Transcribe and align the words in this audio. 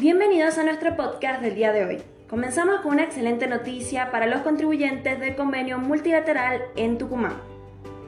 Bienvenidos 0.00 0.56
a 0.56 0.62
nuestro 0.62 0.96
podcast 0.96 1.42
del 1.42 1.56
día 1.56 1.74
de 1.74 1.84
hoy. 1.84 1.98
Comenzamos 2.26 2.80
con 2.80 2.92
una 2.92 3.02
excelente 3.02 3.46
noticia 3.46 4.10
para 4.10 4.24
los 4.24 4.40
contribuyentes 4.40 5.20
del 5.20 5.36
convenio 5.36 5.76
multilateral 5.76 6.62
en 6.74 6.96
Tucumán. 6.96 7.34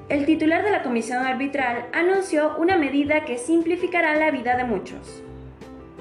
El 0.09 0.25
titular 0.25 0.65
de 0.65 0.71
la 0.71 0.83
comisión 0.83 1.23
arbitral 1.23 1.85
anunció 1.93 2.57
una 2.57 2.79
medida 2.79 3.27
que 3.27 3.37
simplificará 3.37 4.17
la 4.17 4.31
vida 4.31 4.57
de 4.57 4.65
muchos. 4.65 5.23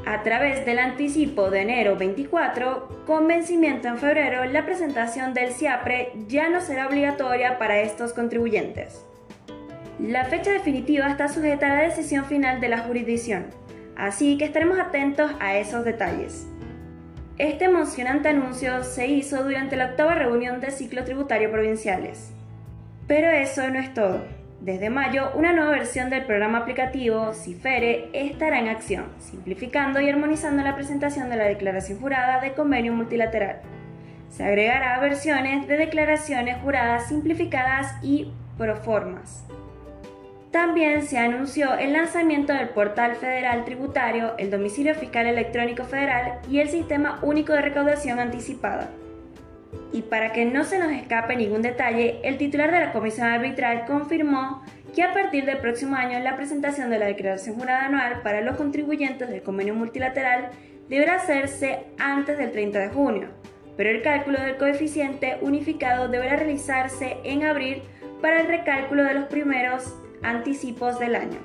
A 0.06 0.24
través 0.24 0.66
del 0.66 0.80
anticipo 0.80 1.50
de 1.50 1.64
enero 1.64 1.98
24, 1.98 3.04
con 3.06 3.28
vencimiento 3.28 3.90
en 3.90 3.98
febrero, 3.98 4.46
la 4.46 4.66
presentación 4.66 5.34
del 5.34 5.52
CIAPRE 5.52 6.14
ya 6.30 6.48
no 6.48 6.62
será 6.62 6.88
obligatoria 6.88 7.60
para 7.60 7.82
estos 7.82 8.14
contribuyentes. 8.14 9.06
La 10.00 10.24
fecha 10.24 10.52
definitiva 10.52 11.10
está 11.10 11.28
sujeta 11.28 11.66
a 11.66 11.76
la 11.76 11.82
decisión 11.82 12.24
final 12.24 12.62
de 12.62 12.70
la 12.70 12.80
jurisdicción, 12.80 13.48
así 14.02 14.36
que 14.40 14.46
estaremos 14.46 14.80
atentos 14.80 15.32
a 15.40 15.56
esos 15.58 15.86
detalles. 15.86 16.48
Este 17.38 17.66
emocionante 17.66 18.30
anuncio 18.30 18.84
se 18.84 19.06
hizo 19.06 19.44
durante 19.44 19.76
la 19.76 19.92
octava 19.92 20.16
reunión 20.16 20.60
del 20.60 20.72
ciclo 20.72 21.04
tributario 21.04 21.52
provinciales. 21.52 22.32
Pero 23.08 23.30
eso 23.30 23.70
no 23.70 23.78
es 23.78 23.94
todo. 23.94 24.26
Desde 24.60 24.90
mayo, 24.90 25.32
una 25.36 25.54
nueva 25.54 25.72
versión 25.72 26.10
del 26.10 26.26
programa 26.26 26.60
aplicativo 26.60 27.32
CIFERE 27.34 28.10
estará 28.14 28.60
en 28.60 28.70
acción, 28.70 29.06
simplificando 29.20 30.02
y 30.02 30.10
armonizando 30.10 30.64
la 30.64 30.76
presentación 30.76 31.30
de 31.30 31.38
la 31.38 31.46
declaración 31.46 32.00
jurada 32.00 32.42
de 32.42 32.54
convenio 32.54 32.94
multilateral. 32.94 33.62
Se 34.30 34.44
agregará 34.44 35.00
versiones 35.00 35.68
de 35.68 35.78
declaraciones 35.78 36.58
juradas 36.64 37.08
simplificadas 37.08 37.94
y 38.02 38.32
proformas. 38.58 39.46
También 40.52 41.04
se 41.04 41.18
anunció 41.18 41.76
el 41.76 41.94
lanzamiento 41.94 42.52
del 42.52 42.70
portal 42.70 43.16
federal 43.16 43.64
tributario, 43.64 44.34
el 44.38 44.52
domicilio 44.52 44.94
fiscal 44.96 45.26
electrónico 45.26 45.86
federal 45.86 46.40
y 46.50 46.60
el 46.60 46.68
sistema 46.68 47.20
único 47.22 47.54
de 47.54 47.62
recaudación 47.62 48.20
anticipada. 48.20 48.90
Y 49.94 50.02
para 50.02 50.34
que 50.34 50.44
no 50.44 50.66
se 50.66 50.78
nos 50.78 50.92
escape 50.92 51.38
ningún 51.38 51.62
detalle, 51.62 52.20
el 52.24 52.38
titular 52.38 52.70
de 52.70 52.82
la 52.82 52.92
comisión 52.92 53.28
arbitral 53.28 53.86
confirmó 53.86 54.62
que 54.94 55.04
a 55.04 55.14
partir 55.14 55.46
del 55.46 55.60
próximo 55.60 55.96
año 55.96 56.20
la 56.20 56.36
presentación 56.36 56.90
de 56.90 57.00
la 57.00 57.06
declaración 57.06 57.56
jurada 57.56 57.86
anual 57.86 58.22
para 58.22 58.42
los 58.42 58.58
contribuyentes 58.58 59.30
del 59.30 59.44
convenio 59.44 59.74
multilateral 59.74 60.50
deberá 60.90 61.16
hacerse 61.16 61.86
antes 61.98 62.38
del 62.38 62.52
30 62.52 62.78
de 62.78 62.90
junio, 62.90 63.30
pero 63.78 63.90
el 63.90 64.02
cálculo 64.02 64.42
del 64.42 64.58
coeficiente 64.58 65.38
unificado 65.42 66.10
deberá 66.10 66.36
realizarse 66.36 67.16
en 67.24 67.44
abril 67.44 67.84
para 68.22 68.42
el 68.42 68.48
recálculo 68.48 69.06
de 69.06 69.14
los 69.14 69.26
primeros 69.26 69.96
anticipos 70.24 71.00
del 71.00 71.16
año. 71.16 71.40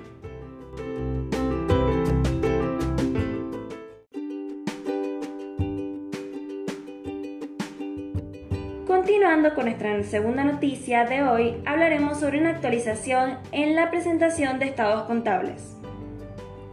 Continuando 8.86 9.55
con 9.55 9.66
nuestra 9.66 10.02
segunda 10.05 10.44
noticia 10.44 11.05
de 11.05 11.22
hoy, 11.22 11.56
hablaremos 11.64 12.18
sobre 12.18 12.41
una 12.41 12.50
actualización 12.50 13.38
en 13.52 13.77
la 13.77 13.91
presentación 13.91 14.58
de 14.58 14.66
estados 14.66 15.02
contables. 15.05 15.77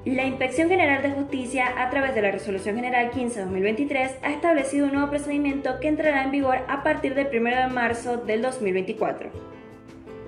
La 0.06 0.26
Inspección 0.26 0.68
General 0.68 1.02
de 1.02 1.12
Justicia, 1.12 1.82
a 1.82 1.90
través 1.90 2.14
de 2.14 2.22
la 2.22 2.32
Resolución 2.32 2.76
General 2.76 3.12
15-2023, 3.12 4.18
ha 4.22 4.32
establecido 4.32 4.88
un 4.88 4.94
nuevo 4.94 5.10
procedimiento 5.10 5.80
que 5.80 5.88
entrará 5.88 6.24
en 6.24 6.32
vigor 6.32 6.60
a 6.68 6.84
partir 6.84 7.16
del 7.16 7.28
1 7.28 7.56
de 7.56 7.68
marzo 7.68 8.18
del 8.18 8.42
2024. 8.42 9.53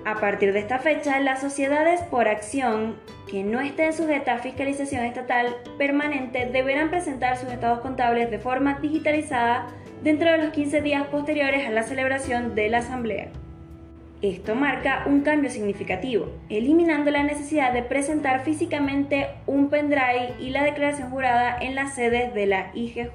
A 0.06 0.20
partir 0.20 0.52
de 0.52 0.60
esta 0.60 0.78
fecha, 0.78 1.18
las 1.18 1.40
sociedades 1.40 2.00
por 2.00 2.28
acción 2.28 2.94
que 3.28 3.42
no 3.42 3.58
estén 3.58 3.92
sujetas 3.92 4.38
a 4.38 4.42
fiscalización 4.42 5.02
estatal 5.02 5.56
permanente 5.78 6.46
deberán 6.46 6.90
presentar 6.90 7.36
sus 7.36 7.50
estados 7.50 7.80
contables 7.80 8.30
de 8.30 8.38
forma 8.38 8.78
digitalizada 8.80 9.66
dentro 10.04 10.30
de 10.30 10.38
los 10.38 10.50
15 10.50 10.80
días 10.80 11.08
posteriores 11.08 11.66
a 11.66 11.72
la 11.72 11.82
celebración 11.82 12.54
de 12.54 12.68
la 12.68 12.78
asamblea. 12.78 13.30
Esto 14.22 14.54
marca 14.54 15.02
un 15.06 15.22
cambio 15.22 15.50
significativo, 15.50 16.30
eliminando 16.50 17.10
la 17.10 17.24
necesidad 17.24 17.72
de 17.72 17.82
presentar 17.82 18.44
físicamente 18.44 19.26
un 19.48 19.70
pendrive 19.70 20.36
y 20.38 20.50
la 20.50 20.62
declaración 20.62 21.10
jurada 21.10 21.58
en 21.60 21.74
las 21.74 21.96
sedes 21.96 22.32
de 22.32 22.46
la 22.46 22.70
IGJ. 22.74 23.10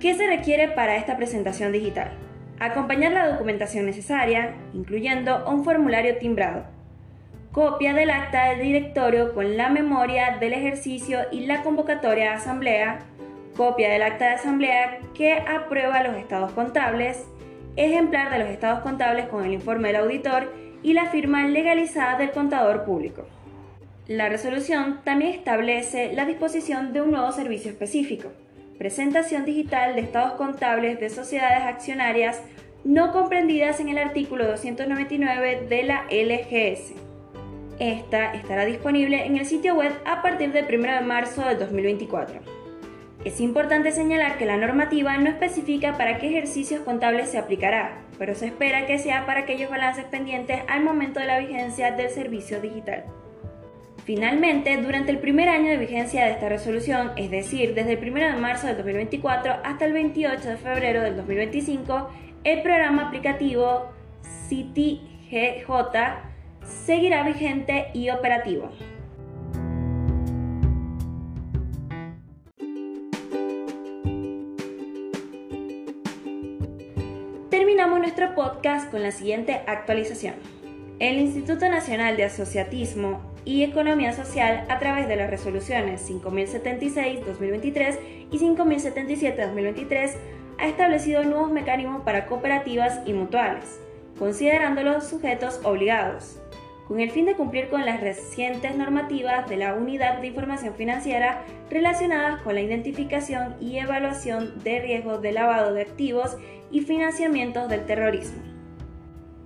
¿Qué 0.00 0.14
se 0.14 0.26
requiere 0.26 0.68
para 0.68 0.96
esta 0.96 1.16
presentación 1.16 1.72
digital? 1.72 2.29
Acompañar 2.60 3.12
la 3.12 3.26
documentación 3.26 3.86
necesaria, 3.86 4.54
incluyendo 4.74 5.48
un 5.48 5.64
formulario 5.64 6.18
timbrado, 6.18 6.64
copia 7.52 7.94
del 7.94 8.10
acta 8.10 8.50
del 8.50 8.60
directorio 8.60 9.32
con 9.32 9.56
la 9.56 9.70
memoria 9.70 10.36
del 10.38 10.52
ejercicio 10.52 11.20
y 11.32 11.46
la 11.46 11.62
convocatoria 11.62 12.24
de 12.24 12.36
asamblea, 12.36 12.98
copia 13.56 13.88
del 13.88 14.02
acta 14.02 14.26
de 14.26 14.34
asamblea 14.34 14.98
que 15.14 15.32
aprueba 15.32 16.02
los 16.02 16.16
estados 16.16 16.52
contables, 16.52 17.24
ejemplar 17.76 18.30
de 18.30 18.40
los 18.40 18.48
estados 18.48 18.80
contables 18.80 19.26
con 19.28 19.42
el 19.42 19.54
informe 19.54 19.88
del 19.88 20.02
auditor 20.02 20.52
y 20.82 20.92
la 20.92 21.06
firma 21.06 21.46
legalizada 21.46 22.18
del 22.18 22.30
contador 22.30 22.84
público. 22.84 23.26
La 24.06 24.28
resolución 24.28 25.00
también 25.02 25.32
establece 25.32 26.12
la 26.12 26.26
disposición 26.26 26.92
de 26.92 27.00
un 27.00 27.12
nuevo 27.12 27.32
servicio 27.32 27.70
específico, 27.70 28.32
presentación 28.80 29.44
digital 29.44 29.94
de 29.94 30.00
estados 30.00 30.32
contables 30.32 30.98
de 31.00 31.10
sociedades 31.10 31.64
accionarias 31.64 32.40
no 32.82 33.12
comprendidas 33.12 33.78
en 33.78 33.90
el 33.90 33.98
artículo 33.98 34.46
299 34.46 35.66
de 35.68 35.82
la 35.82 36.04
LGS. 36.04 36.94
Esta 37.78 38.32
estará 38.32 38.64
disponible 38.64 39.26
en 39.26 39.36
el 39.36 39.44
sitio 39.44 39.74
web 39.74 39.92
a 40.06 40.22
partir 40.22 40.52
del 40.52 40.64
1 40.64 40.94
de 40.94 41.00
marzo 41.02 41.44
del 41.44 41.58
2024. 41.58 42.40
Es 43.26 43.42
importante 43.42 43.92
señalar 43.92 44.38
que 44.38 44.46
la 44.46 44.56
normativa 44.56 45.14
no 45.18 45.28
especifica 45.28 45.98
para 45.98 46.16
qué 46.16 46.28
ejercicios 46.28 46.80
contables 46.80 47.28
se 47.28 47.36
aplicará, 47.36 47.98
pero 48.18 48.34
se 48.34 48.46
espera 48.46 48.86
que 48.86 48.98
sea 48.98 49.26
para 49.26 49.40
aquellos 49.40 49.68
balances 49.68 50.06
pendientes 50.06 50.62
al 50.68 50.82
momento 50.82 51.20
de 51.20 51.26
la 51.26 51.38
vigencia 51.38 51.92
del 51.92 52.08
servicio 52.08 52.62
digital. 52.62 53.04
Finalmente, 54.12 54.76
durante 54.78 55.12
el 55.12 55.20
primer 55.20 55.48
año 55.48 55.70
de 55.70 55.76
vigencia 55.76 56.24
de 56.24 56.32
esta 56.32 56.48
resolución, 56.48 57.12
es 57.14 57.30
decir, 57.30 57.74
desde 57.74 57.92
el 57.92 58.10
1 58.10 58.32
de 58.32 58.40
marzo 58.40 58.66
del 58.66 58.74
2024 58.78 59.58
hasta 59.62 59.84
el 59.84 59.92
28 59.92 60.48
de 60.48 60.56
febrero 60.56 61.00
del 61.00 61.14
2025, 61.14 62.08
el 62.42 62.60
programa 62.62 63.06
aplicativo 63.06 63.92
CityGJ 64.48 65.68
seguirá 66.64 67.22
vigente 67.22 67.86
y 67.94 68.10
operativo. 68.10 68.72
Terminamos 77.48 78.00
nuestro 78.00 78.34
podcast 78.34 78.90
con 78.90 79.04
la 79.04 79.12
siguiente 79.12 79.60
actualización. 79.68 80.34
El 80.98 81.20
Instituto 81.20 81.68
Nacional 81.68 82.16
de 82.16 82.24
Asociatismo 82.24 83.29
y 83.44 83.62
Economía 83.62 84.12
Social 84.12 84.64
a 84.68 84.78
través 84.78 85.08
de 85.08 85.16
las 85.16 85.30
resoluciones 85.30 86.08
5076-2023 86.10 87.98
y 88.30 88.38
5077-2023 88.38 90.14
ha 90.58 90.68
establecido 90.68 91.24
nuevos 91.24 91.50
mecanismos 91.50 92.02
para 92.02 92.26
cooperativas 92.26 93.00
y 93.06 93.12
mutuales, 93.12 93.80
considerándolos 94.18 95.08
sujetos 95.08 95.60
obligados, 95.64 96.40
con 96.86 97.00
el 97.00 97.10
fin 97.10 97.24
de 97.24 97.34
cumplir 97.34 97.68
con 97.68 97.86
las 97.86 98.00
recientes 98.00 98.76
normativas 98.76 99.48
de 99.48 99.56
la 99.56 99.74
Unidad 99.74 100.18
de 100.20 100.26
Información 100.26 100.74
Financiera 100.74 101.44
relacionadas 101.70 102.42
con 102.42 102.54
la 102.54 102.60
identificación 102.60 103.54
y 103.60 103.78
evaluación 103.78 104.62
de 104.64 104.80
riesgos 104.80 105.22
de 105.22 105.32
lavado 105.32 105.72
de 105.72 105.82
activos 105.82 106.36
y 106.70 106.80
financiamientos 106.80 107.68
del 107.68 107.86
terrorismo. 107.86 108.42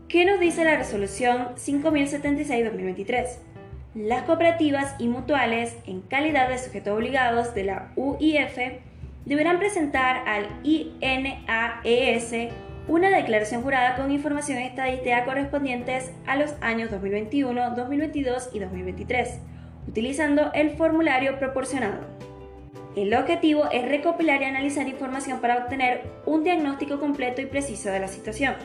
¿Qué 0.09 0.25
nos 0.25 0.41
dice 0.41 0.65
la 0.65 0.77
resolución 0.77 1.55
5076-2023? 1.57 3.54
Las 3.95 4.25
cooperativas 4.25 4.97
y 4.99 5.07
mutuales, 5.07 5.77
en 5.87 6.01
calidad 6.01 6.49
de 6.49 6.59
sujetos 6.59 6.97
obligados 6.97 7.55
de 7.55 7.63
la 7.63 7.93
UIF, 7.95 8.59
deberán 9.25 9.61
presentar 9.61 10.27
al 10.27 10.49
INAES 10.65 12.51
una 12.89 13.09
declaración 13.11 13.63
jurada 13.63 13.95
con 13.95 14.11
información 14.11 14.59
estadística 14.59 15.25
correspondientes 15.25 16.11
a 16.27 16.35
los 16.35 16.55
años 16.61 16.91
2021, 16.91 17.77
2022 17.77 18.51
y 18.53 18.59
2023, 18.59 19.39
utilizando 19.87 20.53
el 20.55 20.71
formulario 20.71 21.39
proporcionado. 21.39 22.01
El 22.97 23.15
objetivo 23.15 23.71
es 23.71 23.89
recopilar 23.89 24.43
y 24.43 24.47
analizar 24.47 24.89
información 24.89 25.41
para 25.41 25.59
obtener 25.59 26.03
un 26.27 26.43
diagnóstico 26.43 26.99
completo 26.99 27.41
y 27.43 27.47
preciso 27.47 27.91
de 27.91 28.01
la 28.01 28.09
situación. 28.09 28.57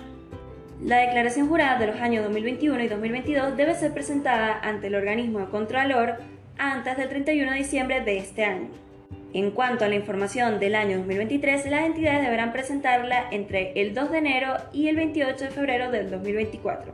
La 0.84 1.00
declaración 1.00 1.50
jurada 1.50 1.78
de 1.78 1.88
los 1.88 1.98
años 1.98 2.24
2021 2.24 2.81
y 2.81 2.88
2022 2.88 3.58
debe 3.58 3.76
ser 3.76 3.94
presentada 3.94 4.58
ante 4.64 4.88
el 4.88 4.96
organismo 4.96 5.40
de 5.40 5.50
Contralor 5.50 6.20
antes 6.58 6.96
del 6.96 7.10
31 7.10 7.52
de 7.52 7.58
diciembre 7.58 8.00
de 8.00 8.18
este 8.18 8.46
año. 8.46 8.70
En 9.34 9.52
cuanto 9.52 9.84
a 9.84 9.90
la 9.90 9.96
información 9.96 10.58
del 10.58 10.76
año 10.76 11.00
2023, 11.00 11.70
las 11.70 11.86
entidades 11.86 12.22
deberán 12.22 12.54
presentarla 12.54 13.26
entre 13.30 13.74
el 13.76 13.94
2 13.94 14.10
de 14.10 14.18
enero 14.20 14.54
y 14.72 14.88
el 14.88 14.96
28 14.96 15.46
de 15.46 15.52
febrero 15.52 15.92
del 15.92 16.10
2024. 16.10 16.94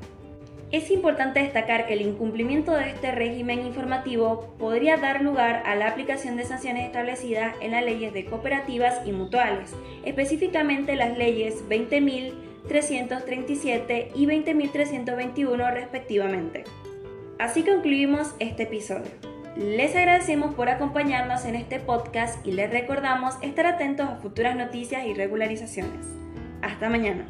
Es 0.72 0.90
importante 0.90 1.42
destacar 1.42 1.86
que 1.86 1.94
el 1.94 2.02
incumplimiento 2.02 2.72
de 2.74 2.90
este 2.90 3.12
régimen 3.12 3.68
informativo 3.68 4.56
podría 4.58 4.98
dar 4.98 5.22
lugar 5.22 5.62
a 5.64 5.76
la 5.76 5.90
aplicación 5.90 6.38
de 6.38 6.46
sanciones 6.46 6.88
establecidas 6.88 7.54
en 7.62 7.72
las 7.72 7.86
leyes 7.86 8.14
de 8.14 8.26
cooperativas 8.26 9.06
y 9.06 9.12
mutuales, 9.12 9.76
específicamente 10.04 10.96
las 10.96 11.16
leyes 11.20 11.70
20.337 12.68 14.12
y 14.16 14.26
20.321 14.26 15.74
respectivamente. 15.74 16.64
Así 17.40 17.64
concluimos 17.64 18.34
este 18.40 18.64
episodio. 18.64 19.12
Les 19.56 19.96
agradecemos 19.96 20.54
por 20.56 20.70
acompañarnos 20.70 21.46
en 21.46 21.56
este 21.56 21.80
podcast 21.80 22.46
y 22.46 22.52
les 22.52 22.70
recordamos 22.70 23.36
estar 23.42 23.66
atentos 23.66 24.10
a 24.10 24.18
futuras 24.18 24.56
noticias 24.56 25.06
y 25.06 25.14
regularizaciones. 25.14 26.06
Hasta 26.62 26.90
mañana. 26.90 27.26